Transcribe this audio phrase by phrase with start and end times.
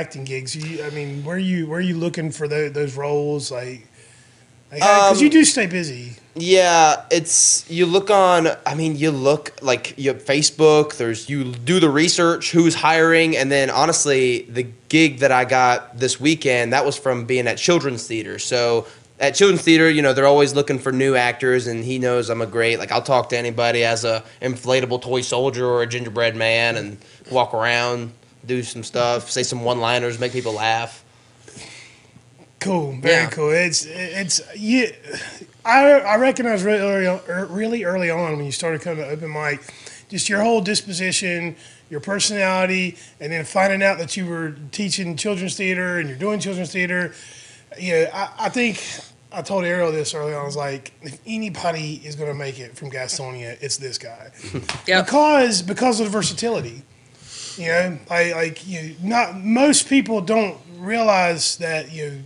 [0.00, 0.56] Acting gigs?
[0.56, 3.50] You, I mean, where are you where are you looking for tho- those roles?
[3.50, 3.86] Like,
[4.70, 6.16] because Um, you do stay busy.
[6.34, 8.48] Yeah, it's you look on.
[8.64, 10.96] I mean, you look like you Facebook.
[10.96, 15.98] There's you do the research, who's hiring, and then honestly, the gig that I got
[15.98, 18.38] this weekend that was from being at Children's Theater.
[18.38, 18.86] So
[19.18, 22.40] at Children's Theater, you know, they're always looking for new actors, and he knows I'm
[22.40, 22.78] a great.
[22.78, 26.96] Like I'll talk to anybody as a inflatable toy soldier or a gingerbread man, and
[27.30, 28.12] walk around,
[28.46, 31.04] do some stuff, say some one-liners, make people laugh.
[32.58, 33.30] Cool, very Yeah.
[33.30, 33.50] cool.
[33.50, 34.92] It's it's you.
[35.64, 39.10] I I recognize really early on, er, really early on when you started coming to
[39.10, 39.60] open mic,
[40.10, 41.56] just your whole disposition,
[41.88, 46.38] your personality, and then finding out that you were teaching children's theater and you're doing
[46.38, 47.14] children's theater.
[47.78, 48.84] Yeah, I, I think
[49.32, 50.42] I told Ariel this early on.
[50.42, 54.32] I was like, if anybody is going to make it from Gastonia, it's this guy.
[54.86, 55.06] Yep.
[55.06, 56.82] because because of the versatility.
[57.60, 58.96] You know, I like you.
[59.02, 62.18] Not most people don't realize that you know,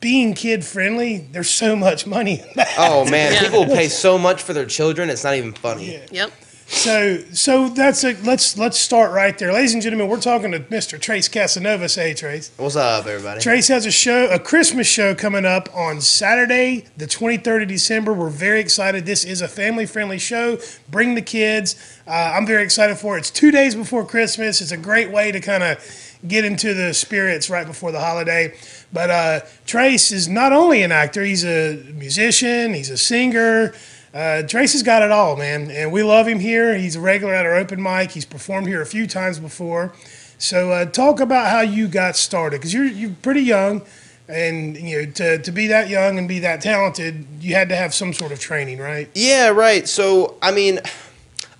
[0.00, 1.18] being kid friendly.
[1.32, 2.40] There's so much money.
[2.40, 2.74] In that.
[2.78, 3.42] Oh man, Yeah.
[3.44, 5.10] people pay so much for their children.
[5.10, 5.92] It's not even funny.
[5.92, 6.06] Yeah.
[6.10, 6.32] Yep.
[6.68, 10.06] So so that's a let's let's start right there, ladies and gentlemen.
[10.06, 11.00] We're talking to Mr.
[11.00, 11.88] Trace Casanova.
[11.88, 12.50] Say, hey, Trace.
[12.58, 13.40] What's up, everybody?
[13.40, 18.12] Trace has a show, a Christmas show coming up on Saturday, the 23rd of December.
[18.12, 19.06] We're very excited.
[19.06, 20.58] This is a family friendly show.
[20.90, 21.74] Bring the kids.
[22.06, 23.20] Uh, I'm very excited for it.
[23.20, 24.60] It's two days before Christmas.
[24.60, 25.82] It's a great way to kind of
[26.26, 28.54] get into the spirits right before the holiday.
[28.92, 33.72] But uh, Trace is not only an actor, he's a musician, he's a singer.
[34.14, 35.70] Uh, Trace has got it all, man.
[35.70, 36.76] And we love him here.
[36.76, 38.12] He's a regular at our open mic.
[38.12, 39.92] He's performed here a few times before.
[40.38, 43.82] So uh, talk about how you got started because you're you're pretty young,
[44.28, 47.76] and you know to, to be that young and be that talented, you had to
[47.76, 49.10] have some sort of training, right?
[49.14, 49.88] Yeah, right.
[49.88, 50.78] So, I mean,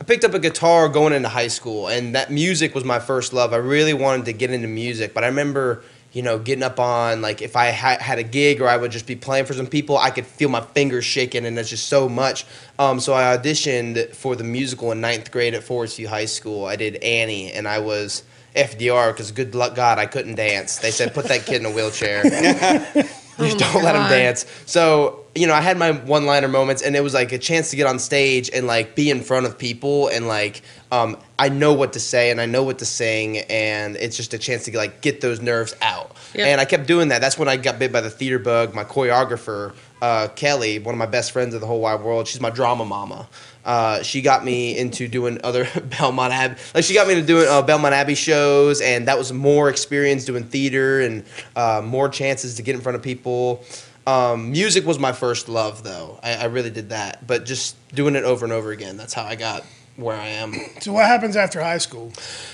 [0.00, 3.32] I picked up a guitar going into high school, and that music was my first
[3.32, 3.52] love.
[3.52, 5.82] I really wanted to get into music, but I remember,
[6.12, 8.90] you know, getting up on, like, if I ha- had a gig or I would
[8.90, 11.88] just be playing for some people, I could feel my fingers shaking, and it's just
[11.88, 12.46] so much.
[12.78, 16.64] Um, so I auditioned for the musical in ninth grade at Forest View High School.
[16.64, 18.22] I did Annie, and I was
[18.56, 20.78] FDR because good luck God I couldn't dance.
[20.78, 22.24] They said put that kid in a wheelchair.
[23.40, 24.08] Oh don't let him God.
[24.10, 24.46] dance.
[24.66, 27.70] So, you know, I had my one liner moments and it was like a chance
[27.70, 31.48] to get on stage and like be in front of people and like um, I
[31.48, 34.64] know what to say and I know what to sing and it's just a chance
[34.64, 36.16] to like get those nerves out.
[36.34, 36.46] Yep.
[36.46, 37.20] And I kept doing that.
[37.20, 38.74] That's when I got bit by the theater bug.
[38.74, 42.40] My choreographer, uh, Kelly, one of my best friends of the whole wide world, she's
[42.40, 43.28] my drama mama.
[43.64, 47.46] Uh, she got me into doing other Belmont Abbey, like she got me into doing
[47.48, 51.24] uh, Belmont Abbey shows, and that was more experience doing theater and
[51.56, 53.64] uh, more chances to get in front of people.
[54.06, 56.18] Um, music was my first love, though.
[56.22, 58.96] I, I really did that, but just doing it over and over again.
[58.96, 59.64] That's how I got
[59.98, 60.54] where I am.
[60.80, 62.12] So what happens after high school?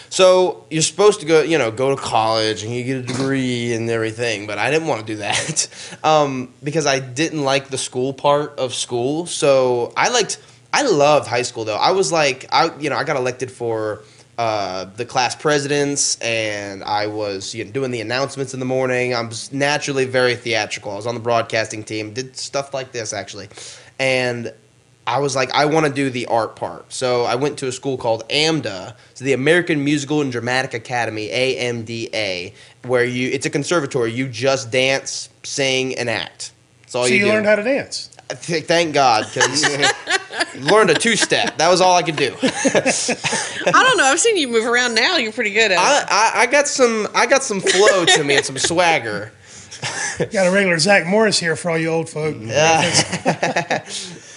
[0.09, 3.75] So you're supposed to go, you know, go to college and you get a degree
[3.75, 7.76] and everything, but I didn't want to do that um, because I didn't like the
[7.76, 9.26] school part of school.
[9.26, 10.38] So I liked,
[10.74, 11.76] I loved high school though.
[11.76, 14.02] I was like, I, you know, I got elected for
[14.36, 19.14] uh, the class presidents and I was you know, doing the announcements in the morning.
[19.14, 20.90] I'm naturally very theatrical.
[20.90, 23.50] I was on the broadcasting team, did stuff like this actually,
[24.00, 24.52] and
[25.06, 26.92] I was like, I want to do the art part.
[26.92, 31.28] So I went to a school called AMDA, so the American Musical and Dramatic Academy,
[31.28, 32.52] AMDA,
[32.82, 34.10] where you it's a conservatory.
[34.10, 36.50] You just dance, sing, and act.
[36.81, 38.10] That's all so you, you learned how to dance.
[38.43, 39.65] Th- Thank God, because
[40.71, 41.59] learned a two step.
[41.59, 42.35] That was all I could do.
[42.43, 44.05] I don't know.
[44.05, 45.17] I've seen you move around now.
[45.17, 45.79] You're pretty good at it.
[45.79, 49.32] I, I, I got some I got some flow to me and some swagger.
[50.19, 52.37] Got a regular Zach Morris here for all you old folk.
[52.41, 53.85] Yeah.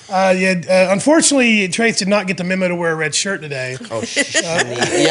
[0.10, 3.42] Uh, yeah, uh, unfortunately, Trace did not get the memo to wear a red shirt
[3.42, 3.75] today.
[3.92, 4.42] Oh, sh- yeah,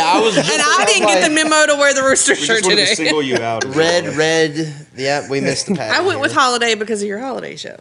[0.07, 0.35] I was.
[0.35, 2.77] Just and I didn't get the memo to wear the rooster We shirt just wanted
[2.77, 2.95] to today.
[2.95, 3.65] single you out.
[3.77, 4.75] red, red.
[4.97, 6.03] Yeah, we missed the pattern.
[6.03, 7.79] I went with holiday because of your holiday show.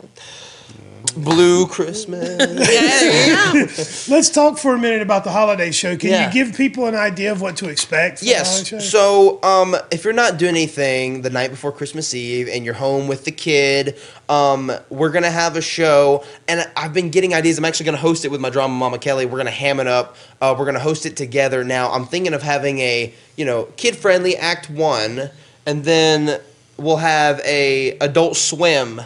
[1.15, 2.29] Blue Christmas.
[2.65, 3.27] Yeah, there
[3.61, 3.83] you go.
[4.13, 5.95] Let's talk for a minute about the holiday show.
[5.95, 6.27] Can Yeah.
[6.27, 8.19] you give people an idea of what to expect?
[8.19, 8.51] For the Yes.
[8.69, 8.79] holiday show?
[8.79, 13.07] So, um, if you're not doing anything the night before Christmas Eve and you're home
[13.07, 13.95] with the kid,
[14.29, 17.57] um, we're gonna have a show, and I've been getting ideas.
[17.57, 19.25] I'm actually gonna host it with my drama mama Kelly.
[19.25, 20.15] We're gonna ham it up.
[20.41, 21.63] Uh, we're gonna host it together.
[21.63, 25.29] Now, I'm thinking of having a you know kid friendly Act One,
[25.65, 26.39] and then
[26.77, 29.01] we'll have a Adult Swim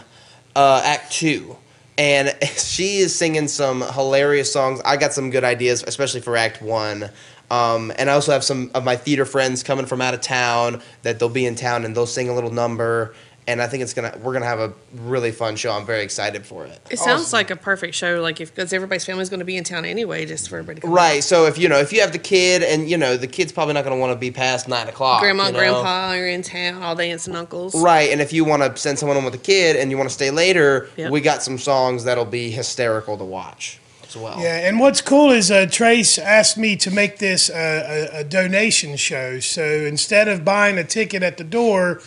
[0.56, 1.56] uh, Act Two.
[2.00, 4.80] And she is singing some hilarious songs.
[4.84, 7.10] I got some good ideas, especially for Act One.
[7.50, 10.82] Um, and I also have some of my theater friends coming from out of town
[11.02, 13.14] that they'll be in town and they'll sing a little number.
[13.50, 15.72] And I think it's gonna we're gonna have a really fun show.
[15.72, 16.80] I'm very excited for it.
[16.88, 19.64] It sounds like a perfect show, like if because everybody's family's going to be in
[19.64, 20.94] town anyway, just for everybody to come.
[20.94, 21.24] Right.
[21.24, 23.74] So if you know if you have the kid and you know the kid's probably
[23.74, 25.20] not gonna want to be past nine o'clock.
[25.20, 25.58] Grandma, you know?
[25.58, 27.74] grandpa are in town, all the aunts and uncles.
[27.74, 30.08] Right, and if you want to send someone home with a kid and you want
[30.08, 31.10] to stay later, Yep.
[31.10, 34.40] we got some songs that'll be hysterical to watch as well.
[34.40, 38.24] Yeah, and what's cool is uh, Trace asked me to make this uh, a, a
[38.24, 39.40] donation show.
[39.40, 42.00] So instead of buying a ticket at the door,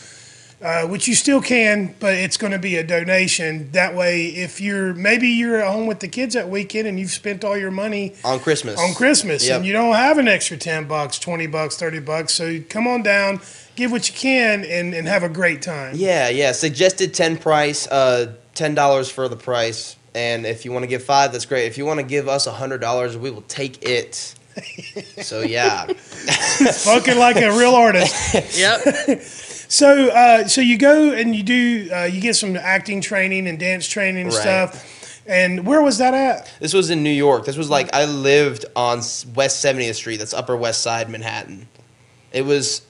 [0.63, 3.69] uh, which you still can, but it's going to be a donation.
[3.71, 7.11] That way, if you're maybe you're at home with the kids that weekend and you've
[7.11, 8.79] spent all your money On Christmas.
[8.79, 9.57] on Christmas Yep.
[9.57, 13.03] and you don't have an extra 10 bucks, 20 bucks, 30 bucks, so come on
[13.03, 13.41] down,
[13.75, 15.95] give what you can, and, and have a great time.
[15.97, 16.53] Yeah, yeah.
[16.53, 19.97] Suggested ten price, uh, ten dollars for the price.
[20.15, 21.65] And if you want to give five, that's great.
[21.65, 24.35] If you want to give us a hundred dollars, we will take it.
[25.23, 28.13] so yeah, Spoken like a real artist.
[28.57, 28.81] Yep.
[29.73, 33.57] So, uh, so you go and you do, uh, you get some acting training and
[33.57, 34.39] dance training and Right.
[34.39, 35.19] stuff.
[35.25, 36.47] And where was that at?
[36.59, 37.45] this was in New York.
[37.45, 39.01] This was like I lived on
[39.33, 40.17] West 70th Street.
[40.17, 41.67] That's Upper West Side, Manhattan.
[42.31, 42.83] It was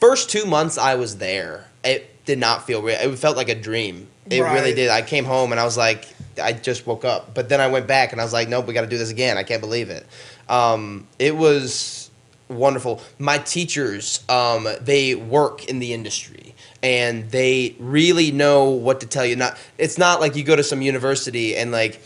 [0.00, 1.64] first two months I was there.
[1.82, 2.98] It did not feel real.
[3.00, 4.06] It felt like a dream.
[4.30, 4.90] It really did.
[4.90, 6.06] I came home and I was like,
[6.40, 7.34] I just woke up.
[7.34, 9.10] But then I went back and I was like, nope, we got to do this
[9.10, 9.36] again.
[9.36, 10.06] I can't believe it.
[10.48, 11.97] Um, it was
[12.48, 13.02] wonderful.
[13.18, 19.24] My teachers, um, they work in the industry and they really know what to tell
[19.24, 19.36] you.
[19.36, 22.00] Not, it's not like you go to some university and like,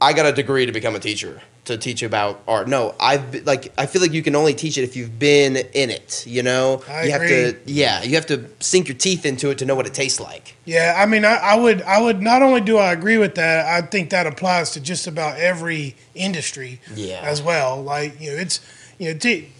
[0.00, 2.68] I got a degree to become a teacher to teach about art.
[2.68, 5.90] No, I've like I feel like you can only teach it if you've been in
[5.90, 6.24] it.
[6.26, 9.58] You know, I you have to yeah, you have to sink your teeth into it
[9.58, 10.56] to know what it tastes like.
[10.64, 12.22] Yeah, I mean, I, I would, I would.
[12.22, 15.96] Not only do I agree with that, I think that applies to just about every
[16.14, 16.80] industry.
[16.94, 17.20] Yeah.
[17.22, 18.60] As well, like you know, it's
[18.98, 19.50] you know, te-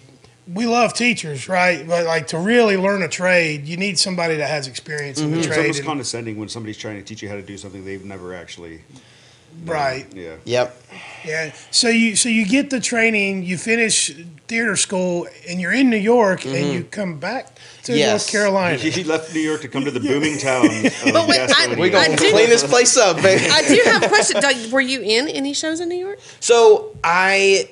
[0.52, 1.86] we love teachers, right?
[1.86, 5.42] But like to really learn a trade, you need somebody that has experience in the
[5.42, 5.48] trade.
[5.48, 8.04] It's almost and- condescending when somebody's trying to teach you how to do something they've
[8.04, 8.78] never actually.
[9.58, 9.74] done.
[9.74, 10.06] right.
[10.14, 10.36] Yeah.
[10.44, 10.82] Yep.
[11.24, 11.52] Yeah.
[11.70, 14.12] So you so you get the training, you finish
[14.46, 17.54] theater school, and you're in New York, and you come back
[17.84, 17.98] to Mm-hmm.
[17.98, 18.10] Yes.
[18.26, 18.76] North Carolina.
[19.00, 20.66] He left New York to come to the booming town.
[20.66, 20.72] Of
[21.12, 23.46] But wait, I- We're gonna clean this place up, baby.
[23.50, 24.40] I do have a question.
[24.40, 26.20] Doug, were you in any shows in New York?
[26.40, 27.68] So I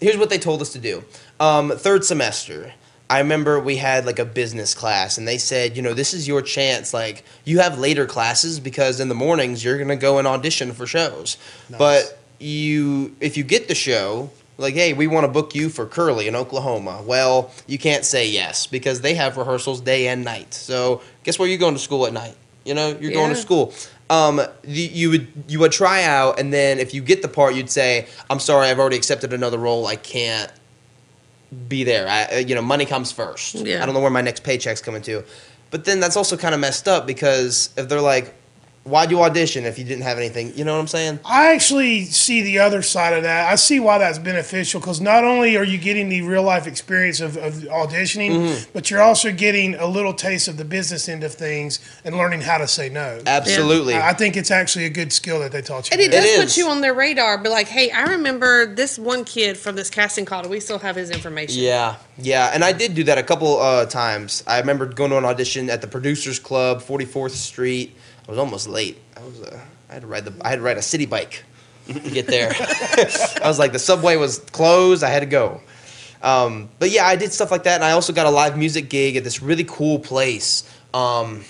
[0.00, 1.04] here's what they told us to do.
[1.40, 2.72] Um, third semester,
[3.10, 6.28] I remember we had like a business class, and they said, you know, this is
[6.28, 6.92] your chance.
[6.92, 10.86] Like you have later classes because in the mornings you're gonna go and audition for
[10.86, 11.36] shows,
[11.78, 14.30] but you if you get the show.
[14.60, 17.00] Like, hey, we want to book you for Curly in Oklahoma.
[17.06, 20.52] Well, you can't say yes because they have rehearsals day and night.
[20.52, 22.34] So, guess where you're going to school at night?
[22.64, 23.72] You know, you're going to school.
[24.10, 27.54] Um, you, you would you would try out, and then if you get the part,
[27.54, 29.86] you'd say, "I'm sorry, I've already accepted another role.
[29.86, 30.50] I can't
[31.68, 32.08] be there.
[32.08, 33.54] I, uh, you know, money comes first.
[33.54, 33.82] Yeah.
[33.82, 35.24] I don't know where my next paycheck's coming to."
[35.70, 38.34] But then that's also kind of messed up because if they're like,
[38.88, 41.20] "Why'd you audition if you didn't have anything?" You know what I'm saying?
[41.24, 43.48] I actually see the other side of that.
[43.50, 47.20] I see why that's beneficial because not only are you getting the real life experience
[47.20, 48.70] of, of auditioning, Mm-hmm.
[48.72, 52.40] but you're also getting a little taste of the business end of things and learning
[52.40, 53.20] how to say no.
[53.26, 53.94] Absolutely.
[53.94, 55.94] I I think it's actually a good skill that they taught you.
[55.94, 56.56] And it does It put is.
[56.56, 57.38] you on their radar.
[57.38, 60.42] Be like, hey, I remember this one kid from this casting call.
[60.42, 61.62] Do we still have his information?
[61.62, 64.42] Yeah, yeah, and I did do that a couple uh, times.
[64.46, 67.94] I remember going to an audition at the Producers Club, 44th Street.
[68.28, 68.98] I was almost late.
[69.16, 69.58] I was, uh,
[69.88, 71.44] I had to ride the, I had to ride a city bike
[71.86, 72.50] to get there.
[72.58, 75.02] I was like, the subway was closed.
[75.02, 75.62] I had to go.
[76.22, 78.90] Um, but yeah, I did stuff like that, and I also got a live music
[78.90, 80.68] gig at this really cool place.
[80.92, 81.44] Um,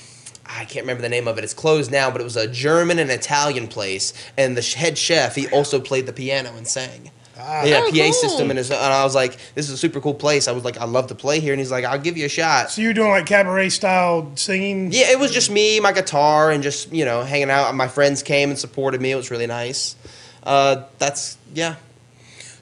[0.46, 1.44] I can't remember the name of it.
[1.44, 5.34] It's closed now, but it was a German and Italian place, and the head chef
[5.34, 7.10] he also played the piano and sang.
[7.38, 8.12] Yeah, Oh, PA cool.
[8.12, 10.64] system, and, his, and I was like, "This is a super cool place." I was
[10.64, 12.82] like, "I love to play here," and he's like, "I'll give you a shot." So
[12.82, 14.90] you're doing like cabaret style singing.
[14.92, 17.74] Yeah, it was just me, my guitar, and just you know hanging out.
[17.74, 19.12] My friends came and supported me.
[19.12, 19.96] It was really nice.
[20.42, 21.76] Uh, that's yeah.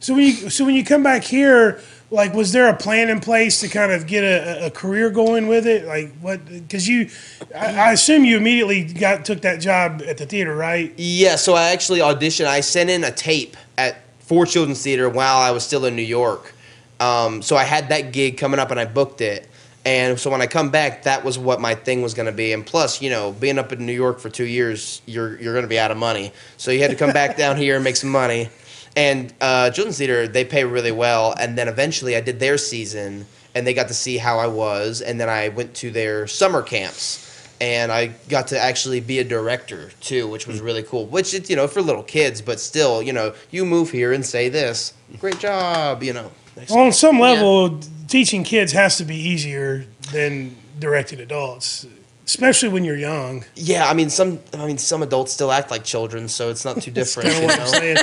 [0.01, 1.81] So when you so when you come back here,
[2.11, 5.47] like was there a plan in place to kind of get a, a career going
[5.49, 5.87] with it?
[5.87, 6.45] Like what?
[6.47, 7.09] Because you,
[7.55, 10.93] I, I assume you immediately got took that job at the theater, right?
[10.97, 12.47] Yeah, so I actually auditioned.
[12.47, 16.03] I sent in a tape at for Children's Theater while I was still in New
[16.03, 16.53] York.
[16.99, 19.49] Um, so I had that gig coming up and I booked it.
[19.85, 22.53] And so when I come back, that was what my thing was going to be.
[22.53, 25.63] And plus, you know, being up in New York for two years, you're you're going
[25.65, 26.33] to be out of money.
[26.57, 28.49] So you had to come back down here and make some money.
[28.97, 31.35] And uh, Children's Theater, they pay really well.
[31.39, 35.03] And then eventually, I did their season, and they got to see how I was.
[35.03, 37.26] And then I went to their summer camps,
[37.61, 41.07] and I got to actually be a director too, which was really cool.
[41.07, 44.25] Which it's you know for little kids, but still, you know, you move here and
[44.25, 46.31] say this, great job, you know.
[46.57, 46.71] Nice.
[46.71, 51.87] On some level, teaching kids has to be easier than directing adults,
[52.25, 53.45] especially when you're young.
[53.55, 54.41] Yeah, I mean some.
[54.55, 57.31] I mean some adults still act like children, so it's not too different.
[57.31, 57.97] Kind you of what I'm saying.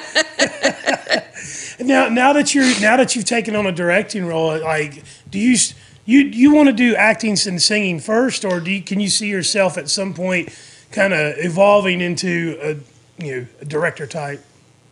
[1.88, 5.58] now, now that you're now that you've taken on a directing role, like, do you
[6.06, 9.28] you you want to do acting and singing first, or do you, can you see
[9.28, 10.50] yourself at some point
[10.92, 14.44] kind of evolving into a you know a director type?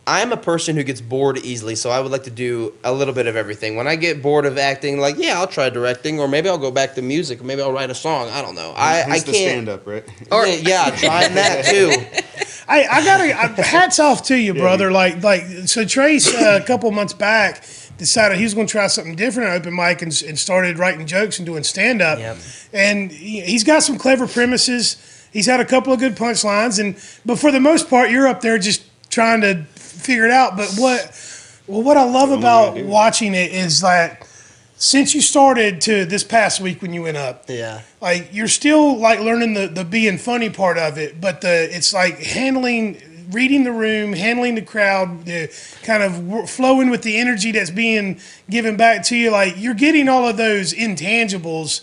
[0.04, 3.14] I'm a person who gets bored easily, so I would like to do a little
[3.14, 3.76] bit of everything.
[3.76, 6.72] When I get bored of acting, like yeah, I'll try directing, or maybe I'll go
[6.72, 8.28] back to music, or maybe I'll write a song.
[8.30, 8.72] I don't know.
[8.76, 9.26] I, I can't.
[9.28, 10.04] stand up, right?
[10.32, 11.92] Or yeah, trying that too.
[12.68, 14.90] I, I gotta I, hats off to you, brother.
[14.90, 17.64] Like like so, Trace uh, a couple months back
[18.02, 21.06] decided he was going to try something different at open mic and, and started writing
[21.06, 22.18] jokes and doing stand up.
[22.18, 22.36] Yep.
[22.72, 24.96] And he, he's got some clever premises.
[25.32, 26.94] He's had a couple of good punchlines, and
[27.24, 30.56] but for the most part, you're up there just trying to figure it out.
[30.56, 31.00] But what
[31.66, 32.92] well, what I love about way to do it.
[32.92, 34.26] watching it is that
[34.76, 37.80] since you started to this past week when you went up, Yeah.
[38.00, 41.94] like you're still like learning the the being funny part of it, but the it's
[41.94, 47.52] like handling, reading the room, handling the crowd, the kind of flowing with the energy
[47.52, 49.30] that's being given back to you.
[49.30, 51.80] Like you're getting all of those intangibles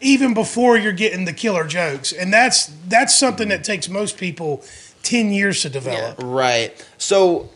[0.00, 4.64] even before you're getting the killer jokes, and that's that's something that takes most people
[5.02, 6.20] ten years to develop.
[6.22, 6.84] Right.
[6.98, 7.50] So,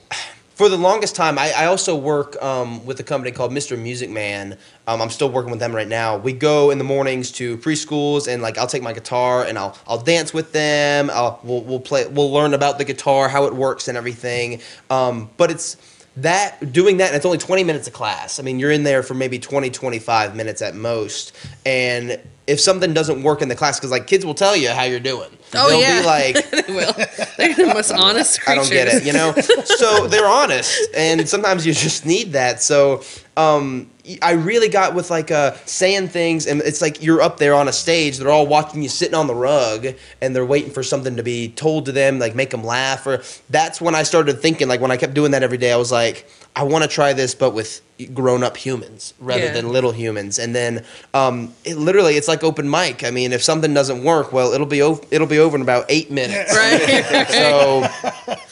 [0.61, 3.81] for the longest time, I, I also work um, with a company called Mr.
[3.81, 4.59] Music Man.
[4.87, 6.19] Um, I'm still working with them right now.
[6.19, 9.75] We go in the mornings to preschools, and like I'll take my guitar and I'll
[9.87, 11.09] I'll dance with them.
[11.15, 12.07] I'll, we'll we'll play.
[12.09, 14.61] We'll learn about the guitar, how it works, and everything.
[14.91, 15.79] Um, but it's
[16.17, 19.05] that doing that and it's only 20 minutes of class i mean you're in there
[19.05, 21.33] for maybe 20 25 minutes at most
[21.65, 24.83] and if something doesn't work in the class because like kids will tell you how
[24.83, 26.01] you're doing Oh, they'll yeah.
[26.01, 26.93] be like they will.
[27.37, 29.33] They're the most honest I don't get it, you know.
[29.35, 32.63] so they're honest, and sometimes you just need that.
[32.63, 33.03] So
[33.37, 33.91] um,
[34.23, 37.69] I really got with like uh, saying things, and it's like you're up there on
[37.69, 38.19] a stage.
[38.19, 39.87] They're all watching you sitting on the rug,
[40.21, 43.07] and they're waiting for something to be told to them, like make them laugh.
[43.07, 45.77] Or that's when I started thinking, like when I kept doing that every day, I
[45.77, 47.81] was like, I want to try this, but with
[48.15, 49.53] grown-up humans rather Yeah.
[49.53, 50.39] than little humans.
[50.39, 53.05] And then um, it literally, it's like open mic.
[53.05, 55.87] I mean, if something doesn't work, well, it'll be o- it'll be over in about
[55.89, 56.55] eight minutes.
[56.57, 57.27] Right.
[57.31, 57.87] So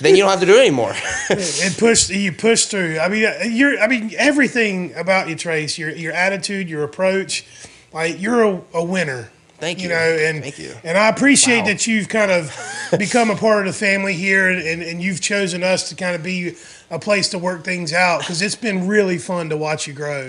[0.01, 0.95] then you don't have to do it anymore.
[1.31, 2.99] and push you push through.
[2.99, 3.79] I mean, uh, you're.
[3.81, 5.79] I mean, everything about you, Trace.
[5.79, 7.45] Your your attitude, your approach.
[7.93, 9.31] Like you're a, a winner.
[9.59, 9.89] Thank You you.
[9.95, 10.73] know, and Thank you.
[10.85, 11.67] and I appreciate Wow.
[11.67, 12.55] that you've kind of
[12.99, 16.15] become a part of the family here, and, and, and you've chosen us to kind
[16.15, 16.55] of be
[16.91, 20.29] a place to work things out because it's been really fun to watch you grow.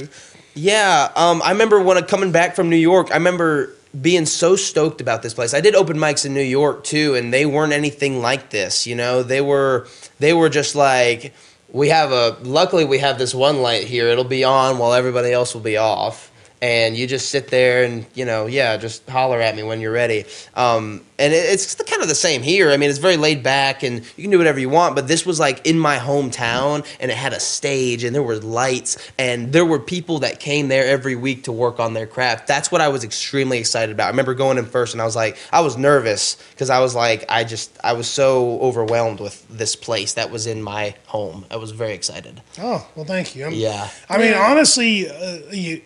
[0.56, 3.12] Yeah, um, I remember when I coming back from New York.
[3.12, 5.54] I remember being so stoked about this place.
[5.54, 8.86] I did open mics in New York too, and they weren't anything like this.
[8.86, 9.88] You know, they were
[10.20, 11.34] they were just like
[11.72, 12.38] we have a.
[12.42, 14.08] Luckily, we have this one light here.
[14.08, 16.29] It'll be on while everybody else will be off.
[16.62, 19.94] And you just sit there and you know, yeah, just holler at me when you're
[19.94, 20.26] ready.
[20.56, 22.72] Um, and it, it's kind of the same here.
[22.72, 24.96] I mean, it's very laid back, and you can do whatever you want.
[24.96, 28.38] But this was like in my hometown, and it had a stage, and there were
[28.38, 32.48] lights, and there were people that came there every week to work on their craft.
[32.48, 34.06] That's what I was extremely excited about.
[34.08, 36.94] I remember going in first, and I was like, I was nervous because I was
[36.96, 41.46] like, I just, I was so overwhelmed with this place that was in my home.
[41.52, 42.42] I was very excited.
[42.60, 43.44] Oh well, thank you.
[43.46, 43.90] I'm- Yeah.
[44.10, 45.82] I mean, honestly, uh, you,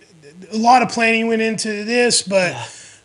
[0.52, 2.54] a lot of planning went into this, but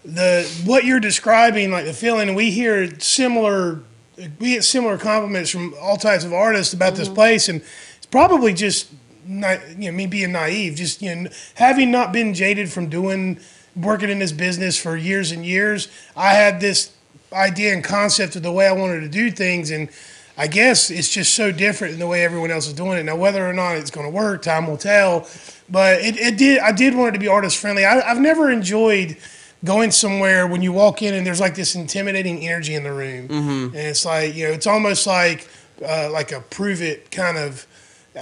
[0.04, 3.80] the what you're describing, like the feeling, we hear similar,
[4.38, 7.16] we get similar compliments from all types of artists about this mm-hmm.
[7.16, 7.62] place, and
[7.96, 8.88] it's probably just,
[9.26, 13.38] not, you know, me being naive, just you know, having not been jaded from doing
[13.76, 15.88] working in this business for years and years.
[16.16, 16.92] I had this
[17.32, 19.88] idea and concept of the way I wanted to do things, and
[20.38, 23.02] I guess it's just so different than the way everyone else is doing it.
[23.02, 25.28] Now, whether or not it's going to work, time will tell.
[25.68, 26.60] But it, it did.
[26.60, 27.84] I did want it to be artist friendly.
[27.84, 29.16] I, I've never enjoyed
[29.64, 33.26] going somewhere when you walk in and there's like this intimidating energy in the room,
[33.28, 35.48] and it's like you know, it's almost like
[35.84, 37.66] uh, like a prove it kind of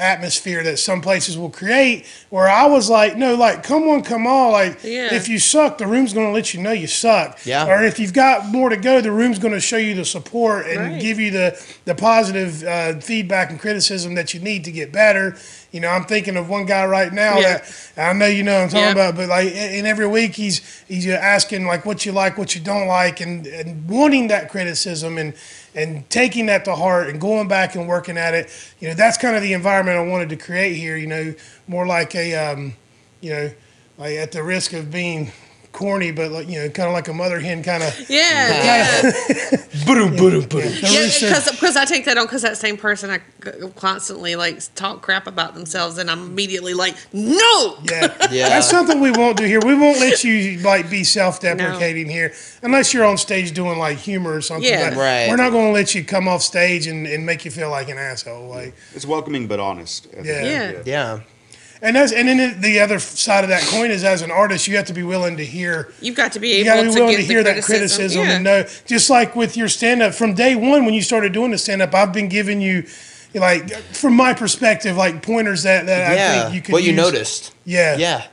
[0.00, 2.06] atmosphere that some places will create.
[2.30, 5.14] Where I was like, no, like come on, come on, like Yeah.
[5.14, 7.38] if you suck, the room's going to let you know you suck.
[7.44, 7.66] Yeah.
[7.66, 10.66] Or if you've got more to go, the room's going to show you the support
[10.66, 11.00] and Right.
[11.00, 15.36] give you the the positive uh, feedback and criticism that you need to get better.
[15.72, 17.58] You know, I'm thinking of one guy right now Yeah.
[17.96, 18.92] that I know you know what I'm talking Yeah.
[18.92, 22.60] about, but like, and every week he's he's asking like what you like, what you
[22.60, 25.34] don't like, and and wanting that criticism and
[25.76, 28.50] and taking that to heart and going back and working at it.
[28.80, 30.97] You know, that's kind of the environment I wanted to create here.
[30.97, 31.35] You know,
[31.68, 32.75] more like a um,
[33.21, 33.50] you know,
[33.99, 35.30] like at the risk of being
[35.76, 38.11] corny, but like you know, kind of like a mother hen kind of.
[38.11, 38.23] Yeah,
[38.64, 39.56] yeah.
[39.87, 40.62] Boom, boom, boom.
[40.83, 44.61] Yeah, because because I take that on because that same person I c- constantly like
[44.75, 47.76] talk crap about themselves and I'm immediately like no.
[47.85, 48.14] Yeah.
[48.30, 48.49] Yeah.
[48.49, 49.61] That's something we won't do here.
[49.64, 54.35] We won't let you like be self-deprecating here unless you're on stage doing like humor
[54.35, 54.68] or something.
[54.68, 54.90] Yeah.
[54.90, 55.28] but Right.
[55.28, 57.88] We're not going to let you come off stage and, and make you feel like
[57.88, 58.49] an asshole.
[58.49, 60.09] Like, It's welcoming but honest.
[60.09, 60.26] I think.
[60.26, 60.42] Yeah.
[60.45, 60.83] Yeah.
[60.85, 61.21] Yeah.
[61.83, 64.76] And that's and then the other side of that coin is as an artist, you
[64.76, 65.92] have to be willing to hear.
[66.00, 67.42] You've got to be You able got to be to willing get to the hear
[67.45, 68.33] that criticism Yeah.
[68.33, 68.64] and know.
[68.87, 72.12] Just like with your stand-up, from day one when you started doing the stand-up, I've
[72.12, 72.87] been giving you.
[73.35, 77.52] Like from my perspective, like pointers that, that I think you could what you noticed.
[77.66, 78.26] Yeah, Yeah.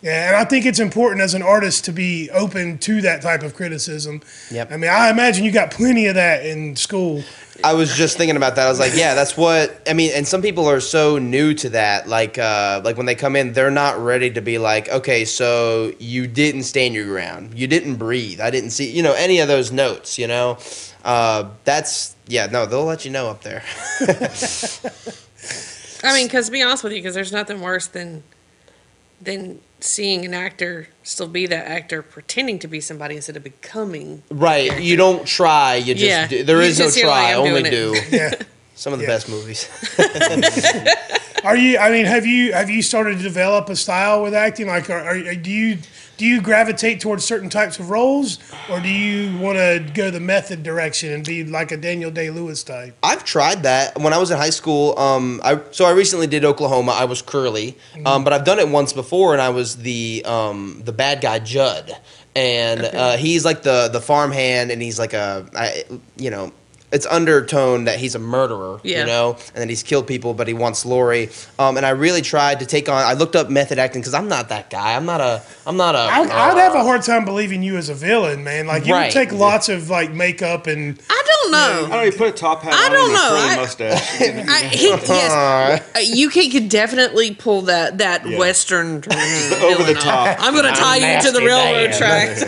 [0.00, 3.42] Yeah, and I think it's important as an artist to be open to that type
[3.42, 4.20] of criticism.
[4.50, 4.70] Yep.
[4.70, 7.24] I mean, I imagine you got plenty of that in school.
[7.62, 8.66] I was just thinking about that.
[8.66, 10.10] I was like, yeah, that's what I mean.
[10.14, 12.08] And some people are so new to that.
[12.08, 15.92] Like, uh, like when they come in, they're not ready to be like, okay, so
[15.98, 19.48] you didn't stand your ground, you didn't breathe, I didn't see, you know, any of
[19.48, 20.18] those notes.
[20.18, 20.58] You know,
[21.04, 23.62] uh, that's yeah, no, they'll let you know up there.
[26.02, 28.22] I mean, because to be honest with you, because there's nothing worse than
[29.20, 34.22] than seeing an actor still be that actor pretending to be somebody instead of becoming.
[34.30, 34.80] right?
[34.80, 36.26] You don't try, you just Yeah.
[36.26, 36.42] do.
[36.44, 37.94] There You is no just hear, try, I'm only do.
[38.10, 38.34] Yeah.
[38.76, 39.10] Some of the Yeah.
[39.10, 39.68] best movies.
[41.44, 41.76] Are you?
[41.78, 44.66] I mean, have you have you started to develop a style with acting?
[44.66, 45.78] Like, are, are do you
[46.16, 48.38] do you gravitate towards certain types of roles,
[48.70, 52.30] or do you want to go the method direction and be like a Daniel Day
[52.30, 52.96] Lewis type?
[53.02, 54.98] I've tried that when I was in high school.
[54.98, 56.92] Um, I so I recently did Oklahoma.
[56.92, 60.82] I was Curly, um, but I've done it once before, and I was the um,
[60.84, 61.96] the bad guy Jud,
[62.36, 65.84] and uh, he's like the the farmhand, and he's like a I,
[66.16, 66.52] you know.
[66.94, 69.00] It's undertone that he's a murderer, Yeah.
[69.00, 71.28] you know, and that he's killed people, but he wants Laurey.
[71.58, 73.02] Um, and I really tried to take on.
[73.02, 74.94] I looked up method acting because I'm not that guy.
[74.94, 75.42] I'm not a.
[75.66, 75.98] I'm not a.
[75.98, 78.68] I, I'd have a hard time believing you as a villain, man.
[78.68, 79.06] Like you Right.
[79.06, 81.58] would take lots of like makeup and I don't know.
[81.58, 82.02] I don't know.
[82.02, 83.28] You put a top hat I on don't and know.
[83.28, 84.20] curly I- mustache.
[84.48, 85.32] I, he, yes,
[85.96, 88.38] uh, you can, could definitely pull that that Yeah.
[88.38, 90.36] western Over the top.
[90.40, 91.98] I'm going to tie you to the railroad man.
[91.98, 92.44] tracks.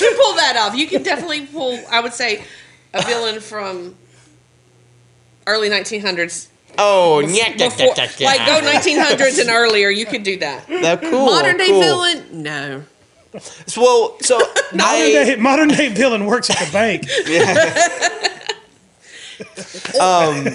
[0.00, 0.74] He can pull that off.
[0.76, 1.78] You can definitely pull.
[1.90, 2.42] I would say
[2.92, 3.94] a villain from
[5.46, 6.48] early 1900s.
[6.78, 7.94] oh, before- yeah, before-
[8.26, 9.90] like go 1900s and earlier.
[9.90, 10.66] You could do that.
[10.68, 11.26] That cool.
[11.26, 11.80] Modern day cool.
[11.80, 12.84] villain, no.
[13.76, 14.38] Well, so
[14.72, 17.06] modern I, day modern day villain works at the bank.
[20.00, 20.46] Um,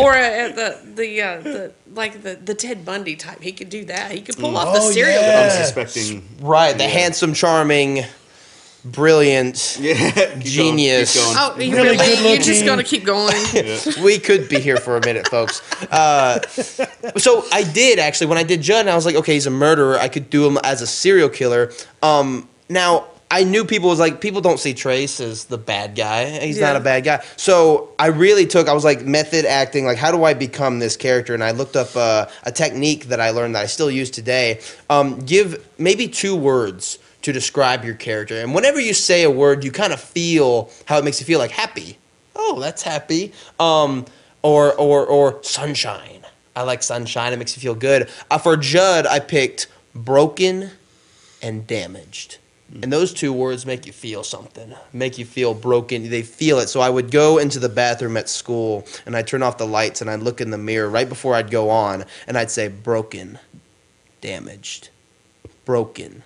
[0.00, 3.40] Or uh, the the uh, the like the the Ted Bundy type.
[3.40, 4.10] He could do that.
[4.12, 5.20] He could pull off the Oh, serial.
[5.22, 5.44] yeah.
[5.50, 6.22] I'm suspecting.
[6.40, 8.04] right, the handsome, charming,
[8.84, 9.78] brilliant.
[9.82, 9.94] Yeah.
[9.94, 11.14] keep going, keep Genius.
[11.16, 11.36] going.
[11.38, 11.96] Oh, you Really really?
[11.96, 12.66] good You're just looking.
[12.66, 13.34] gonna keep going.
[14.04, 15.60] we could be here for a minute, folks.
[15.90, 19.50] Uh, so I did actually when I did Jud, I was like, okay, he's a
[19.50, 19.98] murderer.
[19.98, 21.72] I could do him as a serial killer.
[22.02, 26.38] Um, now I knew people was like, people don't see Trace as the bad guy.
[26.44, 27.24] He's not a bad guy.
[27.36, 28.68] So I really took.
[28.68, 29.86] I was like method acting.
[29.86, 31.32] Like, how do I become this character?
[31.32, 34.60] And I looked up uh, a technique that I learned that I still use today.
[34.90, 39.64] Um, give maybe two words to describe your character, and whenever you say a word,
[39.64, 41.38] you kind of feel how it makes you feel.
[41.38, 41.98] Like happy.
[42.34, 43.32] Oh, that's happy.
[43.58, 44.06] Um,
[44.42, 46.26] or or or sunshine.
[46.54, 47.32] I like sunshine.
[47.32, 48.10] It makes you feel good.
[48.30, 50.70] Uh, for Jud, I picked broken
[51.40, 52.38] and damaged.
[52.80, 56.08] And those two words make you feel something, make you feel broken.
[56.08, 56.70] They feel it.
[56.70, 60.00] So I would go into the bathroom at school and I'd turn off the lights
[60.00, 63.38] and I'd look in the mirror right before I'd go on and I'd say, broken,
[64.22, 64.88] damaged,
[65.66, 66.22] broken,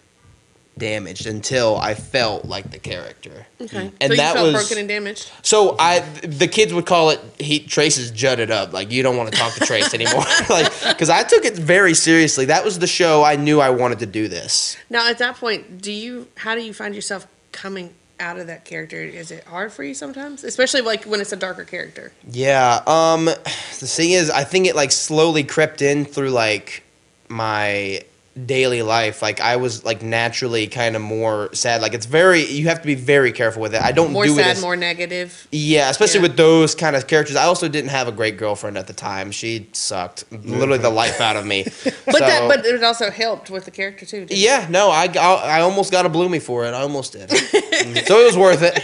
[0.78, 3.46] damaged until I felt like the character.
[3.60, 3.90] Okay.
[4.00, 5.30] And so you that felt was- broken and damaged.
[5.42, 7.20] So I, the kids would call it.
[7.38, 8.72] He Trace is judded up.
[8.72, 10.24] Like you don't want to talk to Trace anymore.
[10.50, 12.46] like because I took it very seriously.
[12.46, 14.76] That was the show I knew I wanted to do this.
[14.90, 16.28] Now, at that point, do you?
[16.36, 19.02] How do you find yourself coming out of that character?
[19.02, 22.12] Is it hard for you sometimes, especially like when it's a darker character?
[22.30, 22.82] Yeah.
[22.86, 23.28] Um.
[23.78, 26.82] The thing is, I think it like slowly crept in through like
[27.28, 28.00] my
[28.44, 31.80] daily life, like I was like naturally kind of more sad.
[31.80, 33.80] Like it's very you have to be very careful with it.
[33.80, 35.48] I don't More do it more sad, as, more negative.
[35.52, 36.28] yeah, especially Yeah.
[36.28, 37.36] with those kind of characters.
[37.36, 39.30] I also didn't have a great girlfriend at the time.
[39.30, 41.64] She sucked literally the life out of me.
[42.06, 44.20] But that, but it also helped with the character too.
[44.20, 44.38] didn't it?
[44.38, 46.70] yeah, no, I, got- I almost got a Blumey for it.
[46.74, 47.30] I almost did.
[48.06, 48.82] so it was worth it.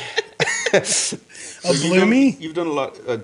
[0.74, 1.16] A So
[1.72, 2.40] you've done- Blumey?
[2.40, 2.98] You've done a lot.
[3.06, 3.18] Uh,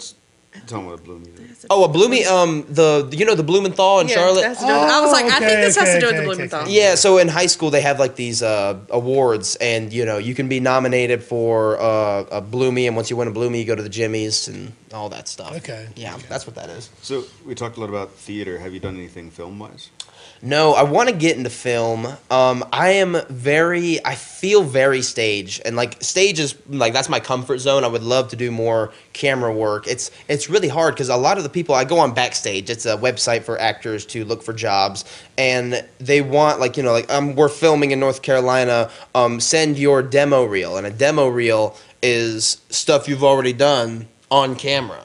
[0.58, 1.66] just tell me what Blumey.
[1.70, 2.26] Oh, a Blumey.
[2.26, 4.42] Um, the you know the Blumenthal in Yeah, Charlotte.
[4.42, 6.16] that's what I was like, I Oh, think this has to okay, do with okay,
[6.16, 6.60] the okay, Blumenthal.
[6.62, 6.72] okay.
[6.72, 10.34] Yeah, so in high school they have like these uh, awards, and you know you
[10.34, 13.74] can be nominated for uh, a Blumey, and once you win a Blumey, you go
[13.74, 15.56] to the Jimmys and all that stuff.
[15.56, 15.88] Okay.
[15.96, 16.90] Yeah, that's what that is.
[17.02, 18.58] So we talked a lot about theater.
[18.58, 19.90] Have you done anything film wise?
[20.40, 22.06] No, I want to get into film.
[22.30, 27.18] Um, I am very, I feel very stage, and like stage is like that's my
[27.18, 27.82] comfort zone.
[27.82, 29.88] I would love to do more camera work.
[29.88, 32.70] It's it's really hard because a lot of the people I go on backstage.
[32.70, 35.04] It's a website for actors to look for jobs,
[35.36, 38.90] and they want like you know like um we're filming in North Carolina.
[39.16, 44.54] Um, send your demo reel, and a demo reel is stuff you've already done on
[44.54, 45.02] camera.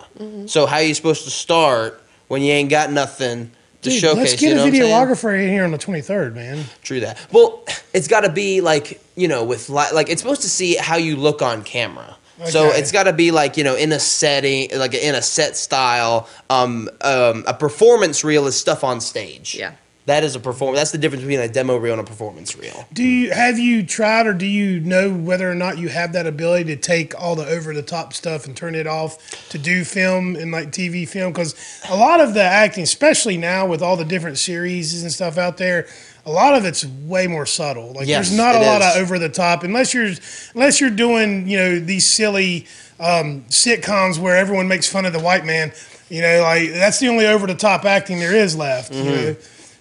[0.47, 3.51] So how are you supposed to start when you ain't got nothing?
[3.83, 4.91] To Dude, showcase, let's get you know a what I'm saying?
[5.33, 6.65] videographer in here on the 23rd, man.
[6.83, 7.19] True that.
[7.31, 10.75] Well, it's got to be like you know with li- like it's supposed to see
[10.75, 12.15] how you look on camera.
[12.49, 15.55] So it's got to be like you know in a setting, like in a set
[15.55, 16.27] style.
[16.49, 19.55] Um, um, a performance reel is stuff on stage.
[19.55, 19.73] Yeah.
[20.05, 20.75] That is a perform.
[20.75, 22.85] That's the difference between a demo reel and a performance reel.
[22.91, 26.27] Do you have you tried or do you know whether or not you have that
[26.27, 29.85] ability to take all the over the top stuff and turn it off to do
[29.85, 31.31] film and like TV film?
[31.31, 31.55] Because
[31.89, 35.55] a lot of the acting, especially now with all the different series and stuff out
[35.57, 35.87] there,
[36.25, 37.93] a lot of it's way more subtle.
[37.93, 38.95] Like Yes, there's not a lot is.
[38.95, 40.11] of over the top unless you're
[40.53, 42.67] unless you're doing you know these silly
[42.99, 45.71] um, sitcoms where everyone makes fun of the white man.
[46.09, 48.91] You know, like that's the only over the top acting there is left.
[48.91, 49.07] Mm-hmm.
[49.07, 49.35] know?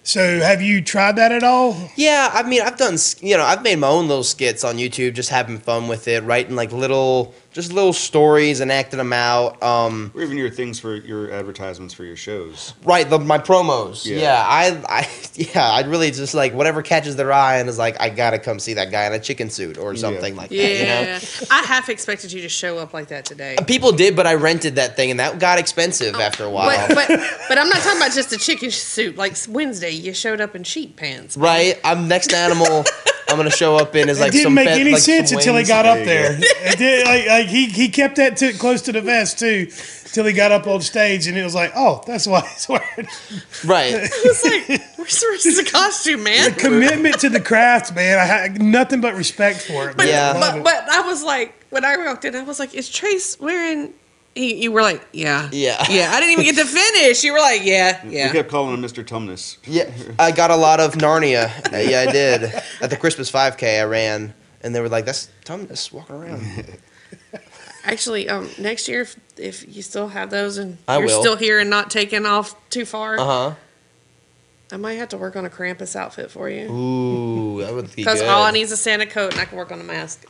[0.05, 1.89] So have you tried that at all?
[1.95, 5.13] Yeah, I mean, I've done, you know, I've made my own little skits on YouTube,
[5.13, 9.61] just having fun with it, writing like little, just little stories and acting them out.
[9.63, 12.73] Um, Or even your things for your advertisements for your shows.
[12.83, 14.05] Right, the, my promos.
[14.05, 14.17] Yeah.
[14.17, 14.43] Yeah.
[14.45, 18.09] I, I, yeah, I'd really just like whatever catches their eye and is like, I
[18.09, 20.55] gotta come see that guy in a chicken suit or something like that.
[20.55, 21.03] You Yeah.
[21.19, 21.19] know,
[21.51, 23.55] I half expected you to show up like that today.
[23.67, 26.87] people did, but I rented that thing and that got expensive after a while.
[26.87, 27.07] But, but
[27.49, 29.15] but I'm not talking about just a chicken suit.
[29.15, 31.37] Like Wednesday, you showed up in sheep pants.
[31.37, 32.83] right, I'm next animal.
[33.29, 35.31] I'm gonna show up in is like it didn't some make fe- any like sense
[35.31, 35.67] until he wings.
[35.67, 36.49] got up There there.
[36.73, 39.67] It did, like, like he, he kept that to, close to the vest too,
[40.13, 43.07] till he got up on stage, and it was like, oh, that's why he's wearing.
[43.65, 43.93] Right.
[44.25, 46.53] It's like, where's the rest of the costume, man?
[46.53, 48.19] The commitment to the craft, man.
[48.19, 49.97] I had nothing but respect for it.
[49.97, 50.07] But.
[50.07, 50.33] Yeah.
[50.35, 50.63] I but, it.
[50.63, 53.93] but I was like, when I walked in, I was like, is Trace wearing?
[54.35, 55.83] He, you were like, yeah, Yeah.
[55.89, 56.11] yeah.
[56.11, 57.23] I didn't even get to finish.
[57.23, 58.31] You were like, yeah, We yeah.
[58.31, 59.03] kept calling him Mr.
[59.05, 59.57] Tumnus.
[59.65, 61.49] Yeah, I got a lot of Narnia.
[61.71, 62.43] Uh, yeah, I did.
[62.81, 66.41] At the Christmas 5K, I ran, and they were like, "That's Tumnus walking around."
[67.85, 71.19] Actually, um, next year, if, if you still have those and I you're will.
[71.21, 73.55] still here and not taking off too far, Uh huh.
[74.71, 76.67] I might have to work on a Krampus outfit for you.
[76.71, 78.29] Ooh, that would be Because good.
[78.29, 80.25] all I need is a Santa coat and I can work on a mask.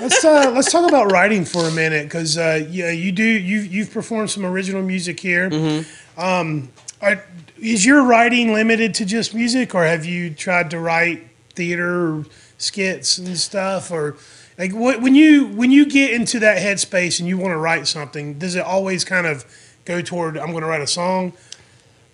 [0.00, 3.60] let's uh, let's talk about writing for a minute, because uh, yeah, you do you
[3.60, 5.48] you've performed some original music here.
[5.48, 6.20] Mm-hmm.
[6.20, 7.24] Um, are,
[7.60, 11.22] is your writing limited to just music, or have you tried to write
[11.54, 12.24] theater
[12.56, 14.16] skits and stuff, or
[14.58, 18.38] like when you when you get into that headspace and you want to write something,
[18.38, 19.46] does it always kind of
[19.84, 21.32] go toward I'm going to write a song?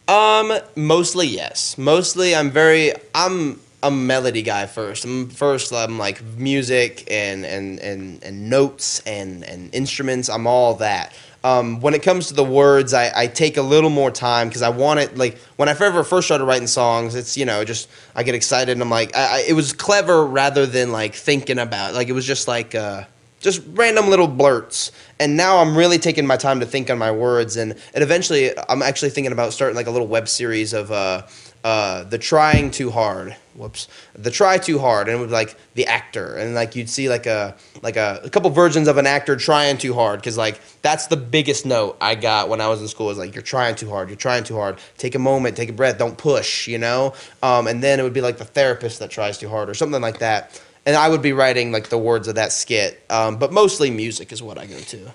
[0.06, 1.78] Um, mostly yes.
[1.78, 2.92] Mostly, I'm very.
[3.14, 5.06] I'm a melody guy first.
[5.34, 5.72] First.
[5.72, 10.28] I'm like music and and and and notes and and instruments.
[10.28, 11.14] I'm all that.
[11.44, 14.62] Um, when it comes to the words, I, I take a little more time because
[14.62, 15.18] I want it.
[15.18, 18.72] Like when I ever first started writing songs, it's you know just I get excited
[18.72, 21.92] and I'm like I, I, it was clever rather than like thinking about.
[21.92, 23.04] Like it was just like uh,
[23.40, 24.90] just random little blurts.
[25.20, 28.50] And now I'm really taking my time to think on my words, and, and eventually
[28.68, 31.26] I'm actually thinking about starting like a little web series of uh,
[31.62, 33.36] uh, the trying too hard.
[33.54, 37.08] Whoops, the try too hard, and it was like the actor, and like you'd see
[37.08, 40.60] like a like a, a couple versions of an actor trying too hard, because like
[40.82, 43.76] that's the biggest note I got when I was in school is like you're trying
[43.76, 44.78] too hard, you're trying too hard.
[44.98, 47.14] Take a moment, take a breath, don't push, you know.
[47.42, 50.02] Um, and then it would be like the therapist that tries too hard, or something
[50.02, 53.02] like that and I would be writing like the words of that skit.
[53.10, 55.14] Um, but mostly music is what I go to.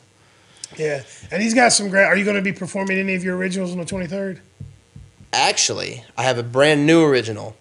[0.77, 2.05] Yeah, and he's got some great.
[2.05, 4.39] Are you going to be performing any of your originals on the 23rd?
[5.33, 7.55] Actually, I have a brand new original.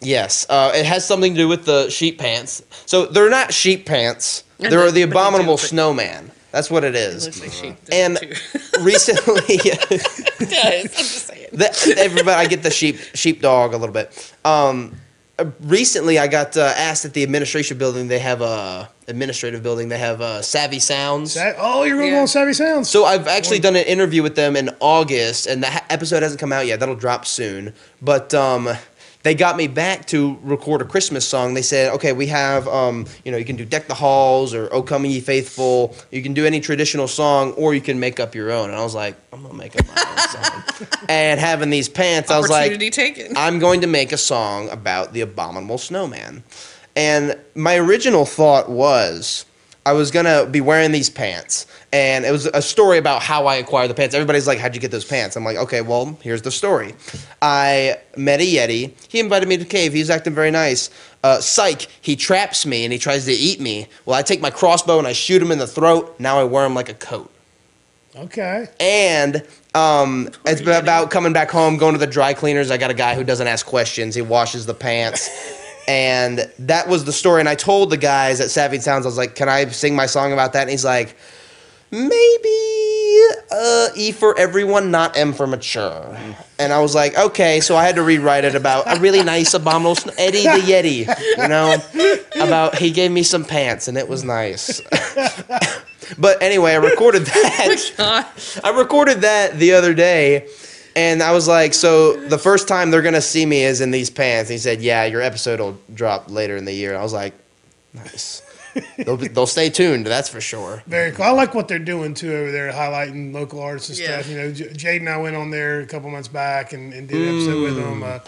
[0.00, 2.62] Yes, uh, it has something to do with the sheep pants.
[2.86, 4.44] So they're not sheep pants.
[4.58, 6.30] They're they- the but they do, abominable snowman.
[6.52, 7.26] That's what it It is.
[7.26, 7.76] looks like sheep.
[7.92, 8.32] And too.
[8.80, 10.84] recently, it does.
[10.84, 11.46] I'm just saying.
[11.52, 14.34] the, everybody, I get the sheep sheep dog a little bit.
[14.44, 14.96] Um,
[15.60, 18.08] recently, I got uh, asked at the administration building.
[18.08, 19.88] They have a administrative building.
[19.90, 21.34] They have uh, Savvy Sounds.
[21.34, 22.20] That, oh, you're going to Yeah.
[22.22, 22.88] on Savvy Sounds.
[22.90, 26.40] So I've actually done an interview with them in August, and the ha- episode hasn't
[26.40, 26.80] come out yet.
[26.80, 27.74] That'll drop soon.
[28.02, 28.68] But um,
[29.22, 31.54] they got me back to record a Christmas song.
[31.54, 34.72] They said, okay, we have, um, you know, you can do "Deck the Halls" or
[34.72, 38.34] "O Come Ye Faithful." You can do any traditional song, or you can make up
[38.34, 38.70] your own.
[38.70, 40.98] And I was like, I'm gonna make up my own song.
[41.08, 43.36] and having these pants, I was like, taken.
[43.36, 46.42] I'm going to make a song about the abominable snowman.
[46.96, 49.44] And my original thought was
[49.86, 51.66] I was going to be wearing these pants.
[51.92, 54.14] And it was a story about how I acquired the pants.
[54.14, 55.36] Everybody's like, How'd you get those pants?
[55.36, 56.94] I'm like, Okay, well, here's the story.
[57.42, 58.92] I met a Yeti.
[59.08, 59.92] He invited me to the cave.
[59.92, 60.90] He was acting very nice.
[61.24, 63.88] Uh, psych, he traps me and he tries to eat me.
[64.06, 66.14] Well, I take my crossbow and I shoot him in the throat.
[66.18, 67.30] Now I wear him like a coat
[68.16, 68.68] okay.
[68.78, 72.70] and um, it's about coming back home, going to the dry cleaners.
[72.70, 75.28] I got a guy who doesn't ask questions; he washes the pants,
[75.88, 77.40] and that was the story.
[77.40, 80.06] And I told the guys at Savvy Sounds, I was like, "Can I sing my
[80.06, 81.16] song about that?" And he's like,
[81.90, 86.16] "Maybe uh, E for everyone, not M for mature."
[86.58, 89.54] And I was like, "Okay." So I had to rewrite it about a really nice
[89.54, 91.76] abominable sn- Eddie the Yeti, you know,
[92.44, 94.80] about he gave me some pants and it was nice.
[96.18, 98.24] But anyway, I recorded that.
[98.64, 100.48] I recorded that the other day,
[100.96, 104.10] and I was like, so the first time they're gonna see me is in these
[104.10, 104.50] pants.
[104.50, 106.90] And he said, yeah, your episode will drop later in the year.
[106.90, 107.34] And I was like,
[107.94, 108.42] nice.
[108.98, 110.82] they'll, be- they'll stay tuned, that's for sure.
[110.86, 111.24] Very cool.
[111.24, 114.20] I like what they're doing too over there, highlighting local artists and Yeah.
[114.20, 114.30] stuff.
[114.30, 117.08] You know, J- Jade and I went on there a couple months back and, and
[117.08, 118.02] did an episode with them.
[118.02, 118.18] Uh,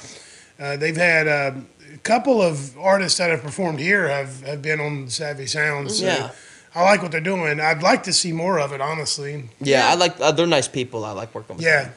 [0.61, 1.53] uh, they've had uh,
[1.95, 5.99] a couple of artists that have performed here have, have been on Savvy Sounds.
[6.01, 6.31] So Yeah.
[6.75, 7.61] I like what they're doing.
[7.61, 9.45] I'd like to see more of it, honestly.
[9.61, 10.19] Yeah, I like.
[10.19, 11.05] Uh, they're nice people.
[11.05, 11.65] I like working with.
[11.67, 11.71] Them.
[11.73, 11.83] Yeah.
[11.85, 11.93] them.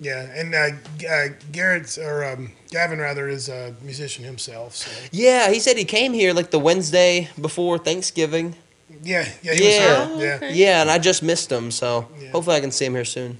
[0.00, 0.68] Yeah, and uh,
[1.06, 4.74] uh, Garrett or um, Gavin rather is a musician himself.
[4.74, 8.56] So Yeah, he said he came here like the Wednesday before Thanksgiving.
[9.04, 9.66] yeah, yeah, he Yeah.
[9.66, 10.08] was here.
[10.10, 10.54] Oh, okay.
[10.54, 12.30] Yeah, and I just missed him, so Yeah.
[12.30, 13.38] hopefully I can see him here soon.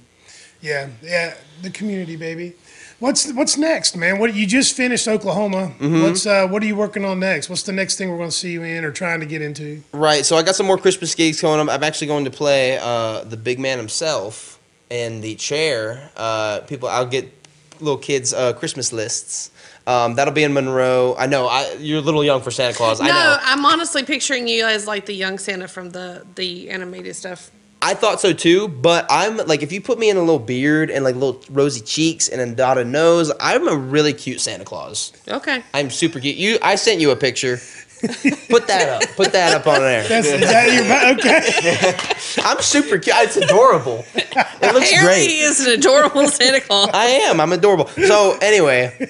[0.61, 1.33] yeah, yeah, yeah.
[1.63, 2.53] The community, baby.
[2.99, 4.19] What's what's next, man?
[4.19, 5.71] What you just finished Oklahoma?
[5.79, 6.03] Mm-hmm.
[6.03, 7.49] What's uh, what are you working on next?
[7.49, 9.81] What's the next thing we're going to see you in or trying to get into?
[9.91, 10.23] Right.
[10.23, 11.73] So I got some more Christmas gigs coming up.
[11.75, 14.59] I'm actually going to play uh, the big man himself
[14.91, 16.11] in the chair.
[16.15, 17.31] Uh, people, I'll get
[17.79, 19.49] little kids uh, Christmas lists.
[19.87, 21.15] Um, that'll be in Monroe.
[21.17, 23.01] I know I, you're a little young for Santa Claus.
[23.01, 23.37] I No, know.
[23.41, 27.49] I'm honestly picturing you as like the young Santa from the the animated stuff.
[27.83, 30.91] I thought so too, but I'm like, if you put me in a little beard
[30.91, 35.11] and like little rosy cheeks and a dotted nose, I'm a really cute Santa Claus.
[35.27, 35.63] Okay.
[35.73, 36.35] I'm super cute.
[36.35, 37.57] You, I sent you a picture.
[38.49, 39.09] Put that up.
[39.15, 40.07] Put that up on there.
[40.07, 42.43] That's is that your okay?
[42.43, 43.15] I'm super cute.
[43.19, 44.03] It's adorable.
[44.15, 45.29] It looks Harry great.
[45.39, 46.89] is an adorable Santa Claus.
[46.93, 47.39] I am.
[47.39, 47.87] I'm adorable.
[47.87, 49.09] So anyway,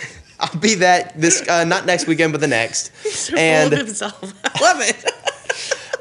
[0.40, 2.94] I'll be that this uh, not next weekend, but the next.
[3.06, 4.34] So And- full of himself.
[4.44, 4.96] I love it.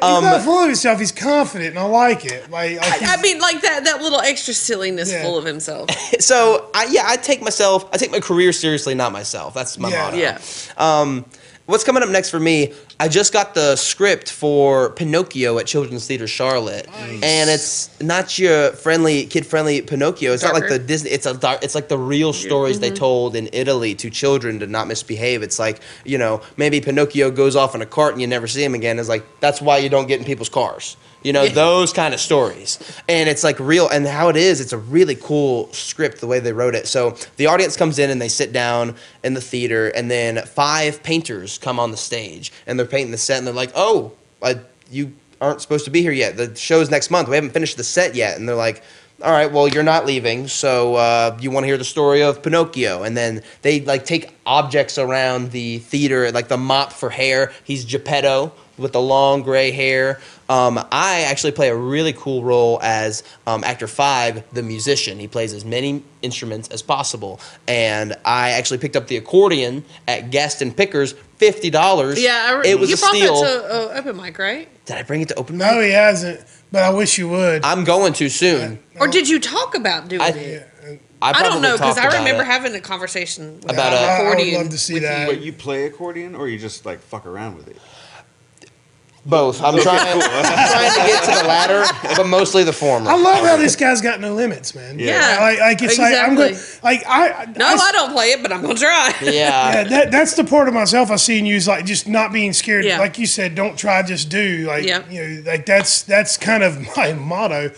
[0.02, 1.00] He's not full of himself.
[1.00, 2.52] He's confident, and I like it.
[2.52, 5.24] Like, like I mean, like that that little extra silliness Yeah.
[5.24, 5.90] full of himself.
[6.20, 7.90] So I yeah, I take myself.
[7.94, 9.54] I take my career seriously, not myself.
[9.54, 10.04] That's my Yeah.
[10.04, 10.18] motto.
[10.18, 10.40] Yeah.
[10.78, 11.26] Um,
[11.66, 12.74] what's coming up next for me?
[13.00, 18.72] I just got the script for Pinocchio at Children's Theater Charlotte, and it's not your
[18.72, 20.34] friendly, kid-friendly Pinocchio.
[20.34, 21.10] It's not like the Disney.
[21.10, 21.64] It's a dark.
[21.64, 22.96] It's like the real stories they mm-hmm.
[22.96, 25.44] told in Italy to children to not misbehave.
[25.44, 28.64] It's like you know maybe Pinocchio goes off in a cart and you never see
[28.64, 29.00] him again.
[29.00, 30.96] It's like that's why you don't get in people's cars.
[31.22, 31.54] You know Yeah.
[31.54, 32.78] those kind of stories,
[33.10, 33.90] and it's like real.
[33.90, 36.88] And how it is, it's a really cool script the way they wrote it.
[36.88, 41.02] So the audience comes in and they sit down in the theater, and then five
[41.02, 44.56] painters come on the stage and they're painting the set, and they're like, "Oh, uh,
[44.92, 46.38] you aren't supposed to be here yet.
[46.38, 47.28] The show's next month.
[47.28, 48.84] We haven't finished the set yet." And they're like.
[49.24, 52.44] All right, well, you're not leaving, so uh, you want to hear the story of
[52.44, 57.54] Pinocchio, and then they like take objects around the theater, like the mop for hair.
[57.64, 60.20] He's Geppetto with the long gray hair.
[60.50, 65.18] Um, I actually play a really cool role as um, actor five, the musician.
[65.18, 67.40] He plays as many instruments as possible,
[67.70, 72.22] and I actually picked up the accordion at Gaston Pickers, fifty dollars.
[72.22, 73.42] Yeah, I re- it was you a brought steal.
[73.42, 74.68] that to uh, open mic, right?
[74.86, 75.68] Did I bring it to open mic?
[75.68, 76.44] no, he hasn't.
[76.72, 77.64] But I wish you would.
[77.64, 78.80] I'm going too soon.
[79.00, 80.72] Or did you talk about doing I- it?
[81.22, 82.46] I, I don't know because I remember it.
[82.46, 84.62] having a conversation with About I, a- I would accordion.
[84.62, 85.28] love to see with that.
[85.28, 87.78] But you play accordion, or you just like fuck around with it?
[89.26, 89.64] Both.
[89.64, 91.84] I'm trying, I'm trying to get to the latter,
[92.16, 93.10] but mostly the former.
[93.10, 95.00] I love how this guy's got no limits, man.
[95.00, 95.38] Yeah.
[95.40, 98.62] like, like it's like I'm going like I No, I don't play it, but I'm
[98.62, 99.14] gonna try.
[99.24, 99.32] Yeah.
[99.32, 102.32] Yeah, that, that's the part of myself I see in you is like just not
[102.32, 102.86] being scared.
[102.86, 103.00] Yeah.
[103.00, 104.66] Like you said, don't try, just do.
[104.68, 105.10] Like Yeah.
[105.10, 107.72] you know, like that's that's kind of my motto.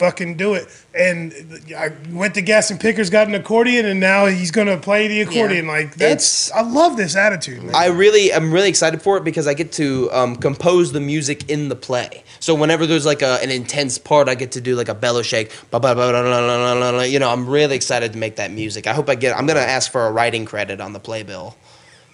[0.00, 0.66] Fucking do it.
[0.94, 1.34] And
[1.76, 5.66] I went to Gaston Pickers, got an accordion, and now he's gonna play the accordion.
[5.66, 7.74] Like that's I love this attitude, man.
[7.74, 11.50] I really, I'm really excited for it because I get to um, compose the music
[11.50, 12.24] in the play.
[12.38, 15.20] So whenever there's like a, an intense part, I get to do like a bellow
[15.20, 15.52] shake.
[15.70, 15.78] You
[17.18, 18.86] know, I'm really excited to make that music.
[18.86, 19.36] I hope I get.
[19.36, 21.56] I'm gonna ask for a writing credit on the playbill.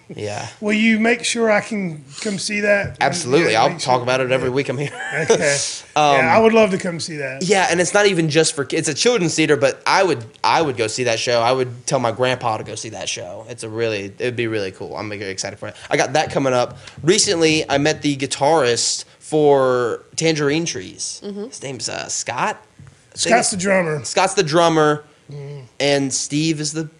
[0.09, 2.97] Yeah, Will you make sure I can come see that?
[3.01, 3.51] absolutely.
[3.53, 4.91] Yeah, I'll talk sure- about it every week I'm here.
[5.29, 5.57] Okay.
[5.97, 7.41] Um, yeah, I would love to come see that.
[7.41, 8.87] Yeah, and it's not even just for kids.
[8.87, 11.41] It's a children's theater, but I would I would go see that show.
[11.41, 13.47] I would tell my grandpa to go see that show.
[13.49, 14.95] It's a really it'd be really cool.
[14.95, 15.75] I'm very excited for it.
[15.89, 16.77] I got that coming up.
[17.01, 21.19] Recently, I met the guitarist for Tangerine Trees.
[21.25, 21.45] Mm-hmm.
[21.45, 22.63] His name's uh, Scott.
[23.15, 24.05] Scott's the drummer.
[24.05, 25.63] Scott's the drummer, mm.
[25.79, 26.91] and Steve is the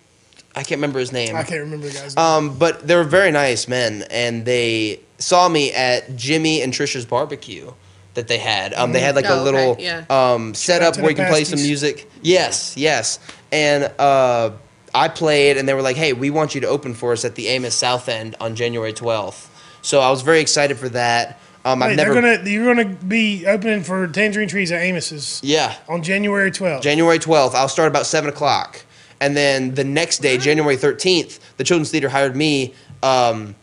[0.58, 1.36] I can't remember his name.
[1.36, 2.26] I can't remember the guy's name.
[2.26, 7.06] Um, but they were very nice men, and they saw me at Jimmy and Trisha's
[7.06, 7.72] barbecue
[8.15, 8.74] that they had.
[8.74, 10.06] Um, they had like Oh, a little okay, yeah.
[10.10, 11.67] um, setup to where the you can play some pasties.
[11.67, 12.10] music.
[12.24, 13.20] Yes, yes.
[13.52, 14.52] And uh,
[14.93, 17.36] I played, and they were like, "Hey, we want you to open for us at
[17.36, 19.48] the Amos South End on January 12th."
[19.84, 21.39] So I was very excited for that.
[21.63, 25.39] Um, I've Wait, never, they're gonna you're gonna be opening for Tangerine Trees at Amos's
[25.43, 26.82] yeah, on January 12th.
[26.82, 27.54] January 12th.
[27.56, 28.84] I'll start about 7 o'clock.
[29.19, 32.73] And then the next day, January 13th, the Children's Theater hired me.
[33.01, 33.56] Um,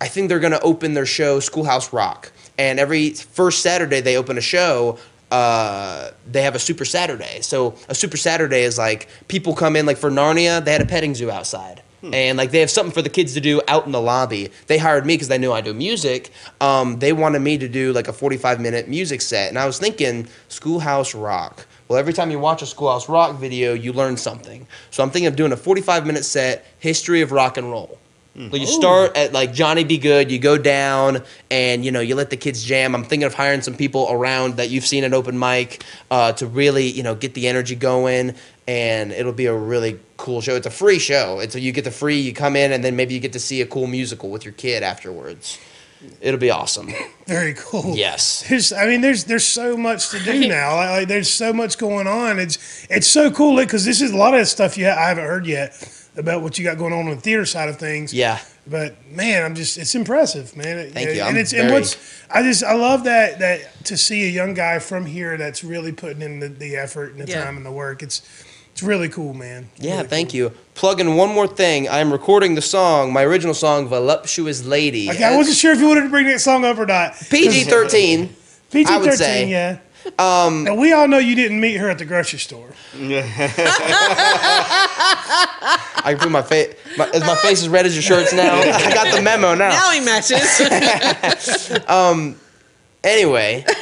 [0.00, 2.32] I think they're going to open their show, Schoolhouse Rock.
[2.56, 4.98] And every first Saturday they open a show,
[5.30, 7.40] uh, they have a Super Saturday.
[7.40, 10.86] So a Super Saturday is like people come in, like for Narnia, they had a
[10.86, 11.82] petting zoo outside.
[12.02, 14.50] And like they have something for the kids to do out in the lobby.
[14.66, 16.30] They hired me because they knew I do music.
[16.60, 19.48] Um, they wanted me to do like a 45 minute music set.
[19.48, 21.66] And I was thinking, Schoolhouse Rock.
[21.88, 24.66] Well, every time you watch a Schoolhouse Rock video, you learn something.
[24.90, 27.98] So I'm thinking of doing a 45 minute set, history of rock and roll.
[28.38, 29.98] Like you start at like Johnny B.
[29.98, 32.94] Goode, you go down, and you know you let the kids jam.
[32.94, 36.46] I'm thinking of hiring some people around that you've seen at open mic uh, to
[36.46, 38.36] really you know get the energy going,
[38.68, 40.54] and it'll be a really cool show.
[40.56, 41.38] It's a free show.
[41.40, 43.40] It's so you get the free, you come in, and then maybe you get to
[43.40, 45.58] see a cool musical with your kid afterwards.
[46.20, 46.90] It'll be awesome.
[47.26, 47.96] Very cool.
[47.96, 48.44] Yes.
[48.48, 50.76] There's, I mean, there's there's so much to do now.
[50.76, 52.38] Like, like, there's so much going on.
[52.38, 55.24] It's it's so cool because this is a lot of stuff you ha- I haven't
[55.24, 55.72] heard yet
[56.16, 58.12] about what you got going on on the theater side of things.
[58.14, 58.38] Yeah.
[58.66, 60.90] But man, I'm just it's impressive, man.
[60.90, 61.20] Thank you.
[61.22, 61.96] And I'm it's and what's
[62.30, 65.92] I just I love that that to see a young guy from here that's really
[65.92, 67.44] putting in the, the effort and the Yeah.
[67.44, 68.02] time and the work.
[68.04, 68.22] It's
[68.78, 69.68] it's really cool, man.
[69.76, 70.36] Yeah, Really thank cool.
[70.36, 70.52] you.
[70.76, 71.88] Plug in one more thing.
[71.88, 75.10] I'm recording the song, my original song, Voluptuous Lady.
[75.10, 77.14] Okay, I wasn't sure if you wanted to bring that song up or not.
[77.28, 78.36] PG 13.
[78.70, 79.78] PG 13, yeah.
[80.16, 82.68] Um, now we all know you didn't meet her at the grocery store.
[82.94, 83.34] I
[86.06, 86.76] can put my face.
[86.96, 88.60] My, is my face as red as your shirts now?
[88.60, 89.70] I got the memo now.
[89.70, 90.60] Now he matches.
[93.04, 93.64] Anyway,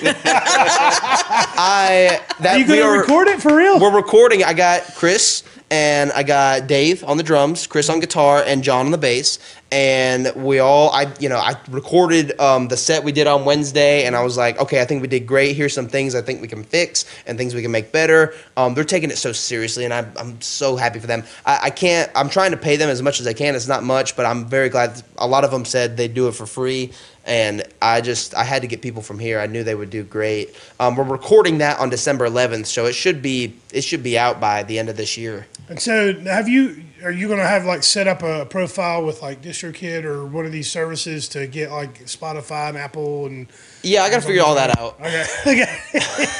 [1.59, 3.81] I that Are you we gonna are record it for real?
[3.81, 4.45] we're recording.
[4.45, 8.85] I got Chris and I got Dave on the drums, Chris on guitar, and John
[8.87, 9.39] on the bass.
[9.73, 14.05] And we all, I you know, I recorded um, the set we did on Wednesday,
[14.05, 15.57] and I was like, okay, I think we did great.
[15.57, 18.35] Here's some things I think we can fix and things we can make better.
[18.57, 21.25] Um, they're taking it so seriously, and I'm, I'm so happy for them.
[21.45, 22.11] I, I can't.
[22.15, 23.57] I'm trying to pay them as much as I can.
[23.57, 25.03] It's not much, but I'm very glad.
[25.19, 26.93] A lot of them said they do it for free,
[27.25, 29.41] and I just I had to get people from here.
[29.41, 30.55] I knew they would do great.
[30.79, 34.41] Um, we're recording that on December 11th, so it should be it should be out
[34.41, 35.47] by the end of this year.
[35.69, 36.85] And so, have you?
[37.05, 40.47] Are you going to have like set up a profile with like DistroKid or one
[40.47, 43.47] of these services to get like Spotify and Apple and?
[43.83, 44.99] Yeah, I got to figure all that out.
[45.01, 45.25] Okay,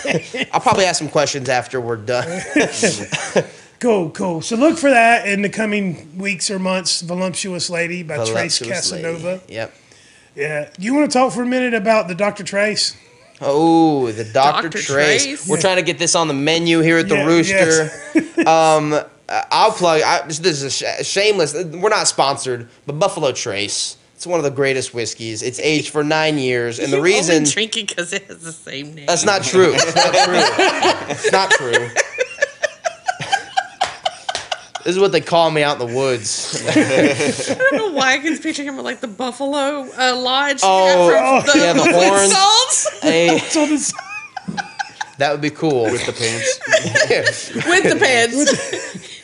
[0.07, 2.41] okay, I'll probably ask some questions after we're done.
[3.81, 4.41] cool, cool.
[4.41, 7.03] So look for that in the coming weeks or months.
[7.03, 9.05] "Voluptuous Lady" by Trace Voluptuous Lady.
[9.05, 9.41] Casanova.
[9.49, 9.75] Yep.
[10.35, 10.71] Yeah.
[10.79, 12.45] Do you want to talk for a minute about the Dr.
[12.45, 12.97] Trace?
[13.41, 14.69] Oh, the Dr.
[14.71, 14.79] Dr.
[14.83, 15.25] Trace.
[15.25, 15.49] Trace.
[15.49, 18.49] We're trying to get this on the menu here at the Yeah, Rooster.
[18.49, 20.03] um, uh, I'll plug.
[20.03, 21.55] I, this is a sh- shameless.
[21.55, 23.97] We're not sponsored, but Buffalo Trace.
[24.15, 25.43] It's one of the greatest whiskeys.
[25.43, 28.39] It's aged for nine years, and the You reason only drink it because it has
[28.43, 29.07] the same name.
[29.07, 29.73] that's not true.
[29.75, 31.11] It's not true.
[31.11, 31.89] It's not true.
[34.85, 36.65] This is what they call me out in the woods.
[36.69, 40.61] I don't know why I can picture him with like the buffalo uh, lodge.
[40.63, 42.33] Oh, yeah, the, yeah, the horns.
[42.33, 43.39] salts hey,
[45.19, 45.85] that would be cool.
[45.85, 46.61] with the pants.
[47.67, 49.16] with the pants.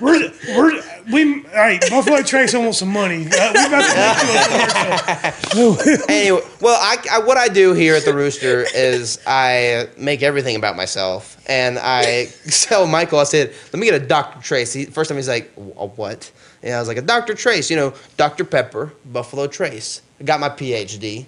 [0.00, 1.80] We're, we're, we all right.
[1.90, 3.26] Buffalo Trace wants some money.
[3.26, 6.04] Uh, we about to make you a commercial.
[6.08, 10.56] anyway, well, I, I what I do here at the Rooster is I make everything
[10.56, 14.40] about myself, and I tell Michael, I said, "Let me get a Dr.
[14.40, 16.30] Trace." He, first time he's like, "A what?"
[16.62, 17.34] And I was like, "A Dr.
[17.34, 18.44] Trace, you know, Dr.
[18.44, 21.26] Pepper, Buffalo Trace." I got my PhD.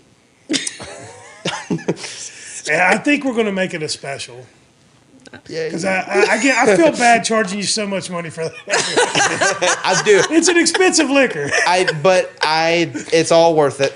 [0.48, 0.58] And
[2.82, 4.46] I think we're going to make it a special
[5.48, 8.44] Yeah, because I, I, I get I feel bad charging you so much money for
[8.44, 8.54] that.
[9.84, 10.22] I do.
[10.34, 11.50] It's an expensive liquor.
[11.66, 13.94] I but I, it's all worth it.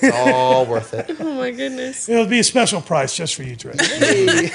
[0.00, 1.16] It's all worth it.
[1.18, 2.08] Oh my goodness.
[2.08, 3.72] It'll be a special price just for you, Trey.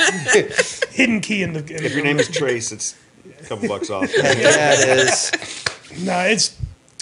[0.91, 1.59] Hidden key in the.
[1.59, 2.95] In If your name is Trace, it's
[3.39, 4.09] a couple bucks off.
[4.15, 5.31] yeah, it is.
[5.99, 6.57] No, it's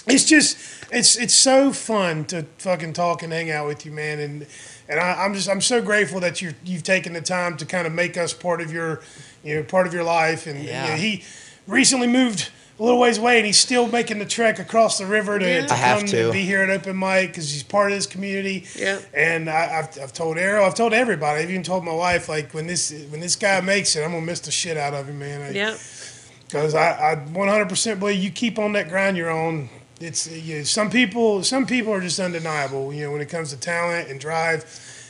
[0.06, 0.58] it's just
[0.90, 4.18] it's it's so fun to fucking talk and hang out with you, man.
[4.18, 4.46] And
[4.90, 7.86] and I, I'm just I'm so grateful that you you've taken the time to kind
[7.86, 9.00] of make us part of your
[9.44, 10.46] you know part of your life.
[10.46, 11.22] And you know, he
[11.66, 15.38] recently moved a little ways away, and he's still making the trek across the river
[15.38, 15.66] to, Yeah.
[15.66, 16.32] to have come to.
[16.32, 18.66] be here at open mic because he's part of this community.
[18.74, 18.98] Yeah.
[19.12, 22.52] And I, I've, I've told Arrow, I've told everybody, I've even told my wife, like
[22.54, 25.18] when this when this guy makes it, I'm gonna miss the shit out of him,
[25.18, 25.42] man.
[25.42, 25.76] I- Yeah.
[26.46, 29.68] because I, I 100% believe you keep on that grind you're on.
[30.00, 32.92] It's you know, some people some people are just undeniable.
[32.92, 34.64] You know when it comes to talent and drive,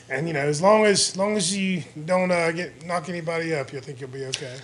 [0.09, 3.73] and you know as long as long as you don't uh, get knock anybody up,
[3.73, 4.57] you'll think you'll be okay.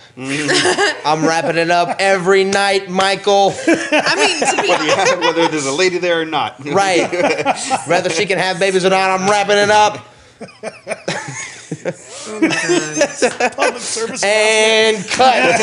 [1.05, 3.53] I'm wrapping it up every night, Michael.
[3.67, 6.59] I mean, to be Whether, have, whether there's a lady there or not.
[6.65, 7.09] Right.
[7.87, 10.13] Whether she can have babies or not, I'm wrapping it up.
[13.55, 14.23] Public service.
[14.23, 15.59] And cut.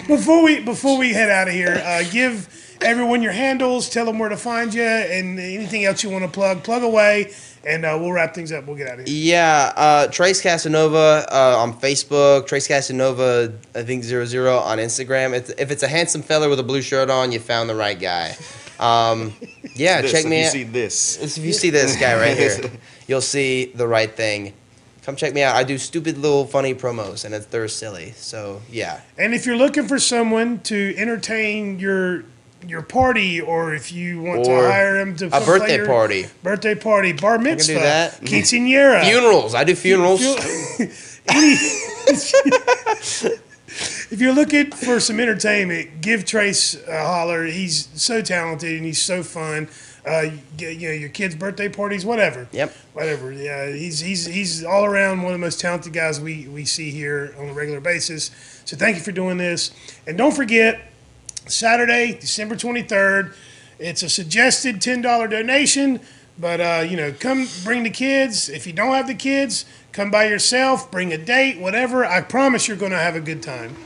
[0.06, 2.48] before we before we head out of here, uh, give
[2.80, 3.90] everyone your handles.
[3.90, 6.64] Tell them where to find you and anything else you want to plug.
[6.64, 7.34] Plug away,
[7.66, 8.66] and uh, we'll wrap things up.
[8.66, 9.14] We'll get out of here.
[9.14, 15.34] Yeah, uh, Trace Casanova uh, on Facebook, Trace Casanova, I think zero zero on Instagram.
[15.34, 18.00] It's, if it's a handsome fella with a blue shirt on, you found the right
[18.00, 18.36] guy.
[18.78, 19.34] Um,
[19.76, 20.52] yeah, This, check if me you out.
[20.52, 21.36] see this.
[21.38, 22.58] If you see this guy right here,
[23.06, 24.54] you'll see the right thing.
[25.02, 25.54] Come check me out.
[25.54, 28.12] I do stupid little funny promos, and it's, they're silly.
[28.16, 32.24] So yeah, And if you're looking for someone to entertain your
[32.66, 36.26] your party, or if you want to hire him to a play birthday your party.
[36.42, 38.20] birthday party, bar do mitzvah, that.
[38.22, 39.54] quinceanera, funerals.
[39.54, 40.20] I do funerals.
[44.10, 47.44] if you're looking for some entertainment, give Trace a holler.
[47.44, 49.68] He's so talented and he's so fun.
[50.06, 52.46] Uh, you, know, your kids' birthday parties, whatever.
[52.52, 52.72] Yep.
[52.92, 53.32] Whatever.
[53.32, 56.90] Yeah, he's he's he's all around one of the most talented guys we we see
[56.90, 58.30] here on a regular basis.
[58.64, 59.72] So thank you for doing this,
[60.06, 60.92] and don't forget
[61.46, 63.34] Saturday, December 23rd.
[63.78, 66.00] It's a suggested $10 donation,
[66.38, 68.48] but uh, you know, come bring the kids.
[68.48, 72.04] If you don't have the kids, come by yourself, bring a date, whatever.
[72.04, 73.76] I promise you're going to have a good time.